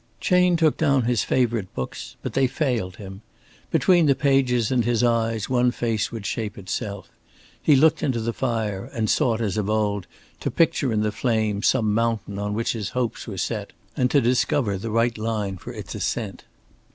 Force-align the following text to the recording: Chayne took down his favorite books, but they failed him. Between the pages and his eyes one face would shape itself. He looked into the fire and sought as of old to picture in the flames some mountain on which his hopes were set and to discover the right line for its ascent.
Chayne 0.19 0.55
took 0.57 0.77
down 0.77 1.03
his 1.03 1.23
favorite 1.23 1.71
books, 1.75 2.15
but 2.23 2.33
they 2.33 2.47
failed 2.47 2.95
him. 2.95 3.21
Between 3.69 4.07
the 4.07 4.15
pages 4.15 4.71
and 4.71 4.83
his 4.83 5.03
eyes 5.03 5.47
one 5.47 5.69
face 5.69 6.11
would 6.11 6.25
shape 6.25 6.57
itself. 6.57 7.11
He 7.61 7.75
looked 7.75 8.01
into 8.01 8.19
the 8.19 8.33
fire 8.33 8.85
and 8.93 9.07
sought 9.11 9.41
as 9.41 9.57
of 9.57 9.69
old 9.69 10.07
to 10.39 10.49
picture 10.49 10.91
in 10.91 11.01
the 11.01 11.11
flames 11.11 11.67
some 11.67 11.93
mountain 11.93 12.39
on 12.39 12.55
which 12.55 12.73
his 12.73 12.89
hopes 12.97 13.27
were 13.27 13.37
set 13.37 13.73
and 13.95 14.09
to 14.09 14.21
discover 14.21 14.75
the 14.75 14.89
right 14.89 15.15
line 15.19 15.57
for 15.59 15.71
its 15.71 15.93
ascent. 15.93 16.45